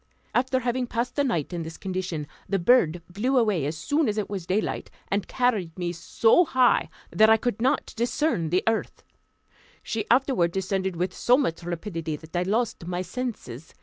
After 0.33 0.61
having 0.61 0.87
passed 0.87 1.15
the 1.15 1.23
night 1.23 1.53
in 1.53 1.61
this 1.61 1.77
condition, 1.77 2.25
the 2.49 2.57
bird 2.57 3.03
flew 3.13 3.37
away 3.37 3.67
as 3.67 3.77
soon 3.77 4.09
as 4.09 4.17
it 4.17 4.31
was 4.31 4.47
daylight, 4.47 4.89
and 5.09 5.27
carried 5.27 5.77
me 5.77 5.91
so 5.91 6.43
high, 6.43 6.89
that 7.11 7.29
I 7.29 7.37
could 7.37 7.61
not 7.61 7.93
discern 7.95 8.49
the 8.49 8.63
earth; 8.65 9.03
she 9.83 10.09
afterward 10.09 10.53
descended 10.53 10.95
with 10.95 11.13
so 11.15 11.37
much 11.37 11.61
rapidity 11.61 12.15
that 12.15 12.35
I 12.35 12.41
lost 12.41 12.87
my 12.87 13.03
senses. 13.03 13.75